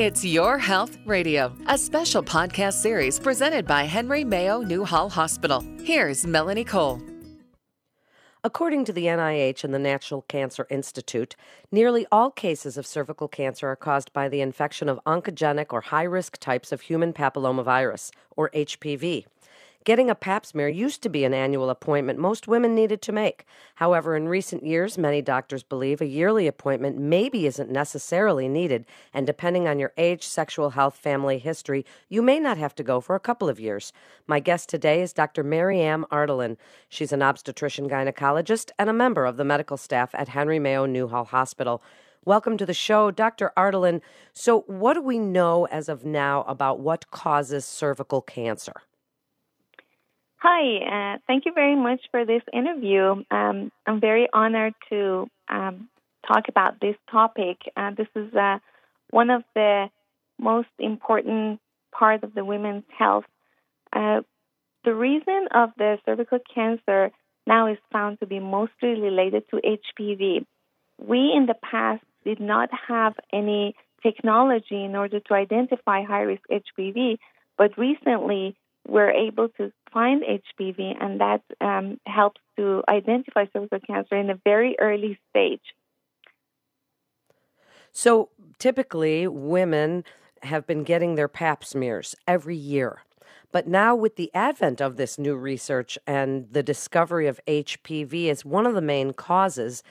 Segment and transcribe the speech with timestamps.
[0.00, 5.62] It's Your Health Radio, a special podcast series presented by Henry Mayo Newhall Hospital.
[5.84, 7.02] Here's Melanie Cole.
[8.42, 11.36] According to the NIH and the National Cancer Institute,
[11.70, 16.04] nearly all cases of cervical cancer are caused by the infection of oncogenic or high
[16.04, 19.26] risk types of human papillomavirus, or HPV.
[19.86, 23.46] Getting a pap smear used to be an annual appointment most women needed to make.
[23.76, 29.26] However, in recent years, many doctors believe a yearly appointment maybe isn't necessarily needed, and
[29.26, 33.16] depending on your age, sexual health, family history, you may not have to go for
[33.16, 33.90] a couple of years.
[34.26, 35.42] My guest today is Dr.
[35.42, 36.58] Mariam Ardalan.
[36.90, 41.24] She's an obstetrician gynecologist and a member of the medical staff at Henry Mayo Newhall
[41.24, 41.82] Hospital.
[42.26, 43.50] Welcome to the show, Dr.
[43.56, 44.02] Ardalan.
[44.34, 48.82] So, what do we know as of now about what causes cervical cancer?
[50.42, 53.22] Hi, uh, thank you very much for this interview.
[53.30, 55.90] Um, I'm very honored to um,
[56.26, 57.58] talk about this topic.
[57.76, 58.56] Uh, this is uh,
[59.10, 59.90] one of the
[60.38, 61.60] most important
[61.92, 63.24] parts of the women's health.
[63.92, 64.22] Uh,
[64.82, 67.10] the reason of the cervical cancer
[67.46, 70.46] now is found to be mostly related to HPV.
[70.98, 76.44] We in the past did not have any technology in order to identify high risk
[76.50, 77.18] HPV,
[77.58, 84.16] but recently we're able to find HPV, and that um, helps to identify cervical cancer
[84.16, 85.62] in a very early stage.
[87.92, 90.04] So typically, women
[90.42, 93.02] have been getting their pap smears every year.
[93.52, 98.44] But now, with the advent of this new research and the discovery of HPV as
[98.44, 99.82] one of the main causes,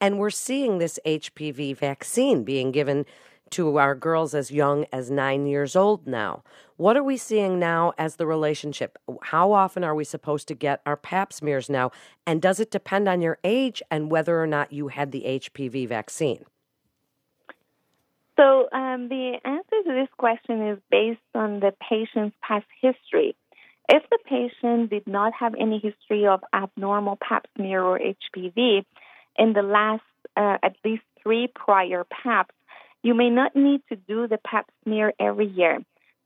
[0.00, 3.06] and we're seeing this HPV vaccine being given
[3.50, 6.42] to our girls as young as nine years old now.
[6.76, 8.98] What are we seeing now as the relationship?
[9.22, 11.90] How often are we supposed to get our pap smears now?
[12.26, 15.88] And does it depend on your age and whether or not you had the HPV
[15.88, 16.44] vaccine?
[18.36, 23.34] So, um, the answer to this question is based on the patient's past history.
[23.88, 28.84] If the patient did not have any history of abnormal pap smear or HPV
[29.38, 30.02] in the last
[30.36, 32.54] uh, at least three prior PAPs,
[33.06, 35.78] you may not need to do the pap smear every year.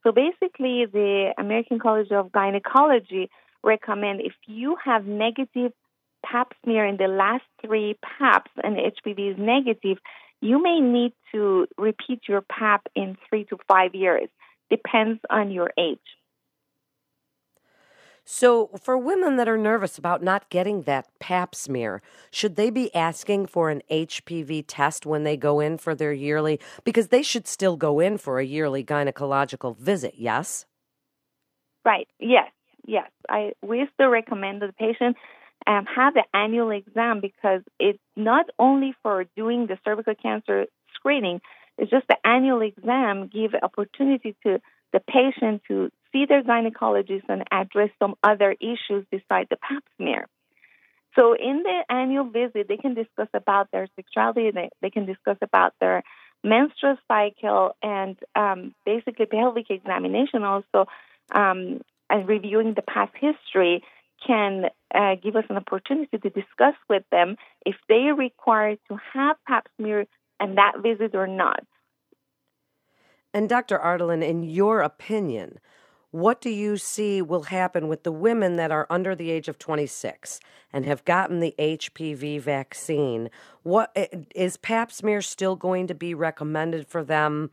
[0.03, 3.29] So basically, the American College of Gynecology
[3.63, 5.73] recommend if you have negative
[6.25, 9.99] pap smear in the last three paps and HPV is negative,
[10.41, 14.31] you may need to repeat your pap in three to five years.
[14.71, 15.99] Depends on your age.
[18.33, 22.95] So, for women that are nervous about not getting that pap smear, should they be
[22.95, 26.61] asking for an HPV test when they go in for their yearly?
[26.85, 30.65] Because they should still go in for a yearly gynecological visit, yes?
[31.85, 32.53] Right, yes,
[32.87, 33.11] yes.
[33.29, 35.17] I, we still recommend the patient
[35.67, 41.41] um, have the annual exam because it's not only for doing the cervical cancer screening,
[41.79, 44.61] it's just the annual exam give opportunity to
[44.93, 50.27] the patient to see their gynecologist and address some other issues besides the pap smear.
[51.17, 55.37] So in the annual visit, they can discuss about their sexuality, they, they can discuss
[55.43, 56.03] about their
[56.45, 60.87] menstrual cycle, and um, basically pelvic examination also,
[61.33, 63.83] um, and reviewing the past history
[64.27, 69.37] can uh, give us an opportunity to discuss with them if they require to have
[69.47, 70.07] pap smear
[70.39, 71.65] and that visit or not.
[73.33, 73.79] And Dr.
[73.79, 75.59] Ardalan, in your opinion,
[76.11, 79.59] what do you see will happen with the women that are under the age of
[79.59, 80.41] 26
[80.73, 83.31] and have gotten the HPV vaccine?
[83.63, 83.97] What
[84.35, 87.51] is pap smear still going to be recommended for them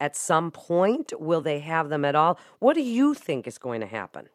[0.00, 1.12] at some point?
[1.20, 2.38] Will they have them at all?
[2.58, 4.28] What do you think is going to happen?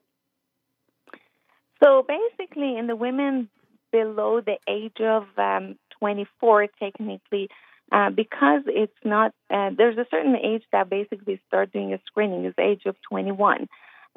[1.83, 3.49] So basically, in the women
[3.91, 7.49] below the age of um, 24, technically,
[7.91, 12.45] uh, because it's not, uh, there's a certain age that basically start doing a screening,
[12.45, 13.67] is age of 21.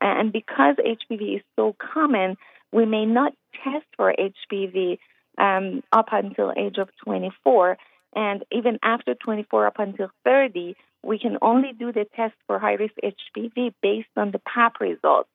[0.00, 2.36] And because HPV is so common,
[2.72, 3.32] we may not
[3.62, 4.98] test for HPV
[5.38, 7.78] um, up until age of 24.
[8.14, 12.74] And even after 24 up until 30, we can only do the test for high
[12.74, 15.28] risk HPV based on the PAP results.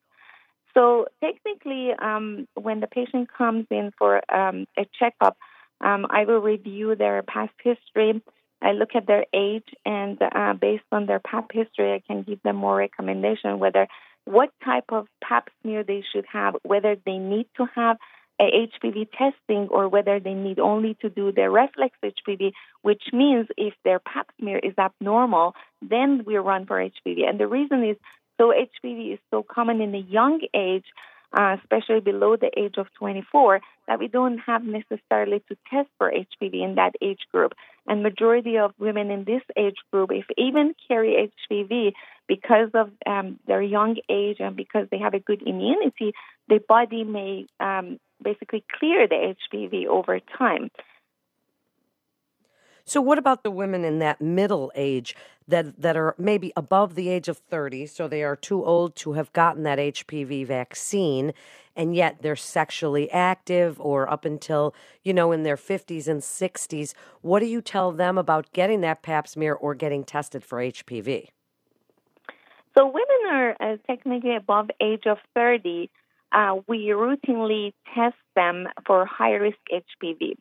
[0.73, 5.37] So technically, um, when the patient comes in for um, a checkup,
[5.81, 8.21] um, I will review their past history.
[8.61, 12.41] I look at their age, and uh, based on their PAP history, I can give
[12.41, 13.87] them more recommendation whether
[14.25, 17.97] what type of PAP smear they should have, whether they need to have
[18.39, 22.51] a HPV testing or whether they need only to do their reflex HPV,
[22.81, 27.27] which means if their pap smear is abnormal, then we run for HPV.
[27.27, 27.97] And the reason is
[28.39, 30.85] so HPV is so common in a young age,
[31.33, 36.11] uh, especially below the age of 24, that we don't have necessarily to test for
[36.11, 37.53] HPV in that age group.
[37.85, 41.93] And majority of women in this age group, if even carry HPV
[42.27, 46.13] because of um, their young age and because they have a good immunity,
[46.49, 50.69] the body may um, basically clear the HPV over time.
[52.85, 55.13] So, what about the women in that middle age
[55.47, 57.85] that, that are maybe above the age of 30?
[57.87, 61.33] So, they are too old to have gotten that HPV vaccine,
[61.75, 64.73] and yet they're sexually active or up until,
[65.03, 66.93] you know, in their 50s and 60s.
[67.21, 71.29] What do you tell them about getting that pap smear or getting tested for HPV?
[72.77, 75.89] So, women are uh, technically above age of 30.
[76.31, 80.35] Uh, we routinely test them for high risk HPV.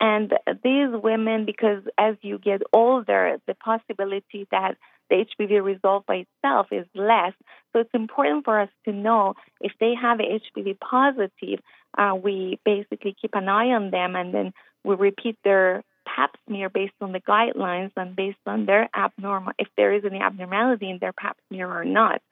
[0.00, 4.76] And these women, because as you get older, the possibility that
[5.10, 7.32] the HPV resolve by itself is less.
[7.72, 11.60] So it's important for us to know if they have HPV positive,
[11.96, 14.52] uh, we basically keep an eye on them and then
[14.84, 19.68] we repeat their pap smear based on the guidelines and based on their abnormal, if
[19.76, 22.22] there is any abnormality in their pap smear or not.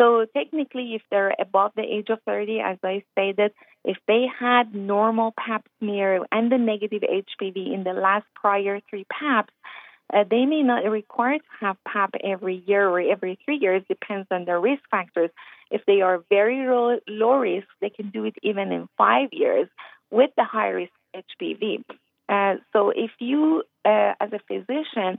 [0.00, 3.52] So technically, if they're above the age of 30, as I stated,
[3.84, 9.06] if they had normal pap smear and the negative HPV in the last prior three
[9.12, 9.52] PAPs,
[10.12, 14.28] uh, they may not require to have PAP every year or every three years, depends
[14.30, 15.30] on their risk factors.
[15.70, 19.68] If they are very low, low risk, they can do it even in five years
[20.10, 21.84] with the high risk HPV.
[22.28, 25.18] Uh, so if you, uh, as a physician,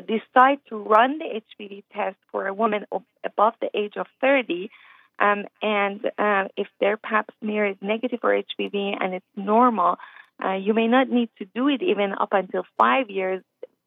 [0.00, 2.86] decide to run the HPV test for a woman
[3.24, 4.70] above the age of 30,
[5.18, 9.96] um, and uh, if their pap smear is negative for HPV and it's normal,
[10.42, 13.42] uh, you may not need to do it even up until five years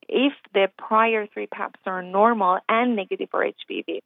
[0.07, 3.99] if the prior three PAPs are normal and negative for HPV.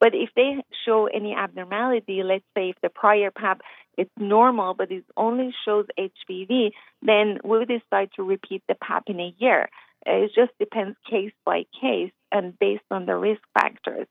[0.00, 3.60] But if they show any abnormality, let's say if the prior PAP
[3.98, 6.70] is normal but it only shows HPV,
[7.02, 9.68] then we decide to repeat the PAP in a year.
[10.06, 14.06] It just depends case by case and based on the risk factors.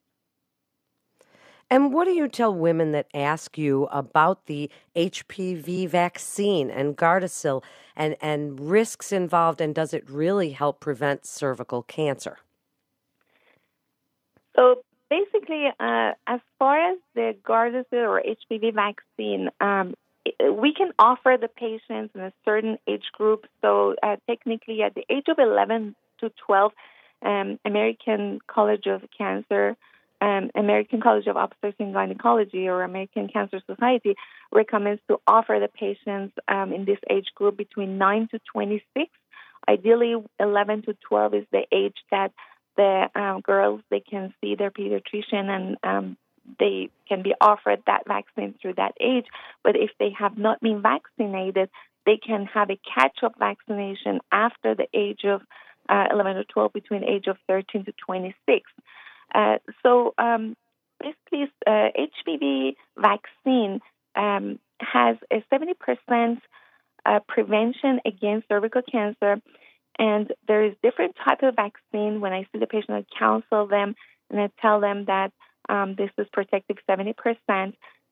[1.70, 7.64] And what do you tell women that ask you about the HPV vaccine and Gardasil
[7.96, 12.40] and, and risks involved, and does it really help prevent cervical cancer?
[14.58, 19.94] So basically, uh, as far as the Gardasil or HPV vaccine, um,
[20.26, 23.46] we can offer the patients in a certain age group.
[23.62, 26.72] So uh, technically, at the age of 11 to 12,
[27.24, 29.76] um, American College of Cancer
[30.22, 34.16] um, American College of Obstetrics and Gynecology or American Cancer Society
[34.52, 39.10] recommends to offer the patients um, in this age group between 9 to 26.
[39.68, 42.32] Ideally, 11 to 12 is the age that
[42.78, 46.18] the um, girls they can see their pediatrician and um,
[46.60, 49.26] they can be offered that vaccine through that age.
[49.64, 51.70] But if they have not been vaccinated,
[52.06, 55.42] they can have a catch-up vaccination after the age of
[55.90, 58.70] uh, 11 or 12, between age of 13 to 26.
[59.34, 60.56] Uh, so um,
[61.00, 63.82] basically, uh, HPV vaccine
[64.16, 66.42] um, has a 70%
[67.06, 69.42] uh, prevention against cervical cancer,
[70.00, 72.22] and there is different type of vaccine.
[72.22, 73.96] When I see the patient, I counsel them
[74.32, 75.32] and I tell them that
[75.70, 77.14] um, this is protective 70%,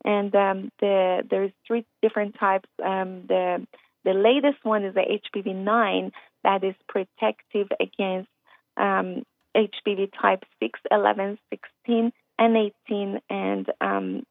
[0.06, 2.70] and um, the there's three different types.
[2.84, 3.66] Um, the
[4.06, 6.12] the latest one is the HPV 9
[6.44, 8.30] that is protective against
[8.78, 9.24] um,
[9.56, 14.24] HPV type 6, 11, 16, and 18, and um,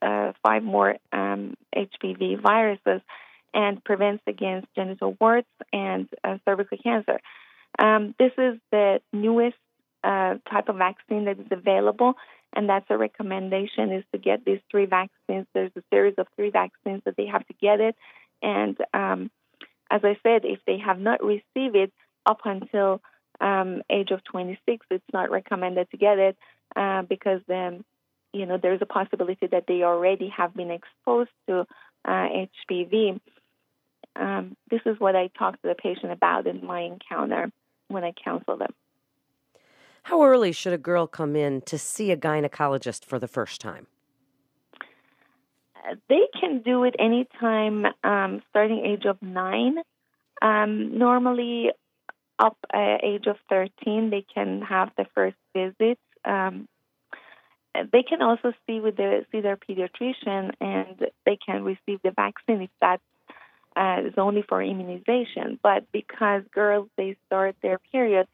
[0.00, 3.02] uh, five more um, HPV viruses,
[3.52, 7.20] and prevents against genital warts and uh, cervical cancer.
[8.18, 9.56] This is the newest
[10.04, 12.14] uh, type of vaccine that is available,
[12.52, 15.46] and that's a recommendation is to get these three vaccines.
[15.54, 17.96] There's a series of three vaccines that they have to get it,
[18.42, 19.30] and um,
[19.92, 21.92] as I said, if they have not received it
[22.24, 23.02] up until
[23.40, 26.36] um, age of 26, it's not recommended to get it
[26.74, 27.84] uh, because then,
[28.32, 31.66] you know, there's a possibility that they already have been exposed to
[32.06, 32.28] uh,
[32.70, 33.20] HPV.
[34.16, 37.50] Um, this is what I talk to the patient about in my encounter
[37.88, 38.72] when I counsel them.
[40.04, 43.86] How early should a girl come in to see a gynecologist for the first time?
[45.76, 49.76] Uh, they can do it anytime um, starting age of nine.
[50.40, 51.70] Um, normally,
[52.38, 55.98] up uh, age of 13, they can have the first visit.
[56.24, 56.68] Um,
[57.74, 62.62] they can also see with the see their pediatrician, and they can receive the vaccine
[62.62, 63.00] if that
[63.76, 65.58] uh, is only for immunization.
[65.62, 68.26] But because girls they start their period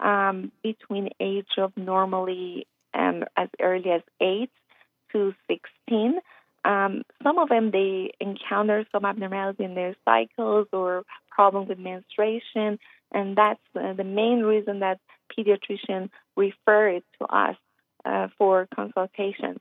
[0.00, 4.50] um, between age of normally um, as early as eight
[5.12, 6.20] to 16,
[6.64, 12.78] um, some of them they encounter some abnormality in their cycles or problem with menstruation,
[13.12, 14.98] and that's uh, the main reason that
[15.36, 17.56] pediatrician refer it to us
[18.04, 19.60] uh, for consultation.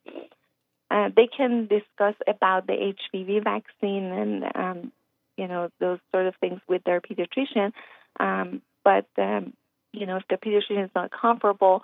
[0.90, 4.92] Uh, they can discuss about the HPV vaccine and um,
[5.38, 7.72] you know those sort of things with their pediatrician,
[8.20, 9.54] um, but um,
[9.94, 11.84] you know if the pediatrician is not comfortable,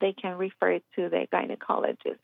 [0.00, 2.18] they can refer it to the gynecologist.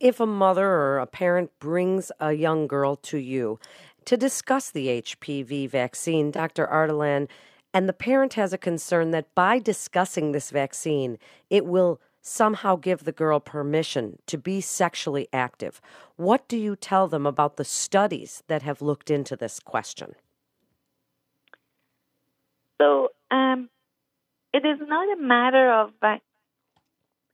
[0.00, 3.60] If a mother or a parent brings a young girl to you
[4.04, 6.66] to discuss the HPV vaccine, Dr.
[6.66, 7.28] Ardalan,
[7.72, 13.04] and the parent has a concern that by discussing this vaccine, it will somehow give
[13.04, 15.80] the girl permission to be sexually active.
[16.16, 20.14] What do you tell them about the studies that have looked into this question?
[22.80, 23.10] So,
[24.52, 26.16] it is not a matter of uh,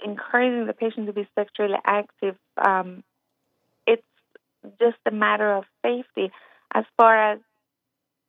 [0.05, 2.37] encouraging the patient to be sexually active.
[2.57, 3.03] Um,
[3.87, 4.03] it's
[4.79, 6.31] just a matter of safety.
[6.73, 7.41] As far as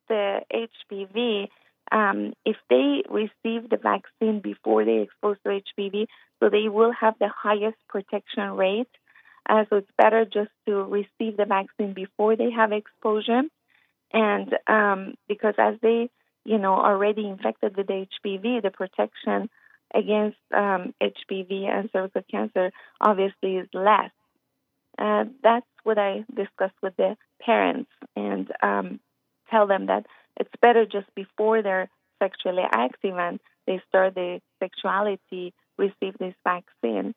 [0.08, 1.48] the HPV,
[1.92, 6.06] um, if they receive the vaccine before they expose to HPV,
[6.38, 8.88] so they will have the highest protection rate.
[9.48, 13.42] Uh, so it's better just to receive the vaccine before they have exposure,
[14.12, 16.10] and um, because as they,
[16.50, 19.48] you know, already infected with HPV, the protection
[19.94, 24.10] against um, HPV and cervical cancer obviously is less.
[24.98, 28.98] Uh, that's what I discuss with the parents and um,
[29.48, 30.06] tell them that
[30.40, 31.88] it's better just before they're
[32.20, 33.38] sexually active and
[33.68, 37.14] they start their sexuality, receive this vaccine.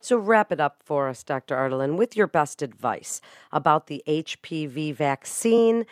[0.00, 1.56] So, wrap it up for us, Dr.
[1.56, 3.20] Ardalan, with your best advice
[3.52, 5.84] about the HPV vaccine,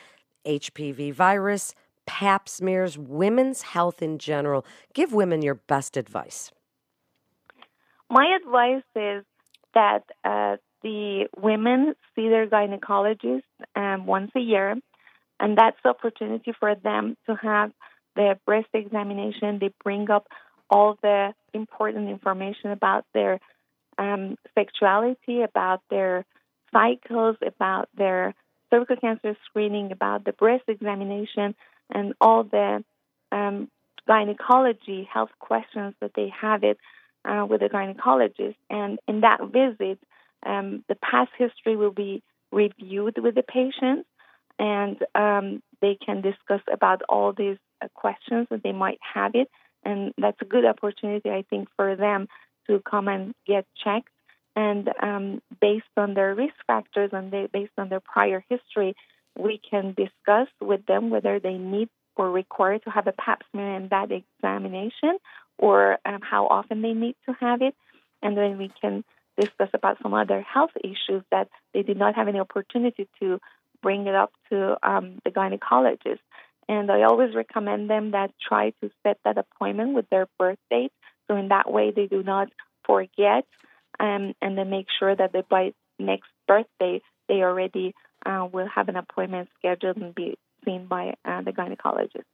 [0.47, 1.75] HPV virus,
[2.07, 4.65] pap smears, women's health in general.
[4.93, 6.51] Give women your best advice.
[8.11, 9.25] My advice is
[9.75, 13.43] that uh, the women see their gynecologist
[13.75, 14.77] um, once a year,
[15.41, 17.73] and that's the opportunity for them to have
[18.15, 19.59] their breast examination.
[19.61, 20.27] They bring up
[20.71, 23.41] all the important information about their
[23.99, 26.25] um, sexuality, about their
[26.73, 28.35] cycles, about their
[28.71, 31.55] cervical cancer screening, about the breast examination,
[31.93, 32.85] and all the
[33.33, 33.69] um,
[34.07, 36.79] gynecology health questions that they have it
[37.25, 38.57] uh, with the gynecologist.
[38.71, 39.99] And in that visit,
[40.45, 44.07] um, the past history will be reviewed with the patient,
[44.59, 49.49] and um, they can discuss about all these uh, questions that they might have it.
[49.85, 52.29] And that's a good opportunity, I think, for them
[52.69, 54.09] to come and get checked.
[54.57, 58.95] And um, based on their risk factors and they, based on their prior history,
[59.37, 63.75] we can discuss with them whether they need or require to have a pap smear
[63.75, 65.19] and that examination
[65.59, 67.75] or um, how often they need to have it.
[68.23, 69.05] And then we can
[69.39, 73.41] discuss about some other health issues that they did not have any opportunity to
[73.83, 76.21] bring it up to um, the gynecologist.
[76.69, 80.93] And I always recommend them that try to set that appointment with their birth date.
[81.29, 82.49] So in that way, they do not
[82.87, 83.45] forget
[84.01, 87.95] um, and then make sure that they, by next birthday, they already
[88.27, 92.25] uh, will have an appointment scheduled and be seen by uh, the gynecologist.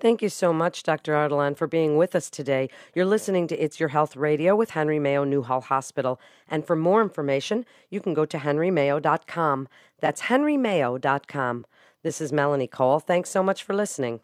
[0.00, 1.12] Thank you so much, Dr.
[1.12, 2.70] Ardalan, for being with us today.
[2.94, 6.18] You're listening to It's Your Health Radio with Henry Mayo Newhall Hospital.
[6.48, 9.68] And for more information, you can go to henrymayo.com.
[10.00, 11.66] That's henrymayo.com.
[12.02, 13.00] This is Melanie Cole.
[13.00, 14.20] Thanks so much for listening.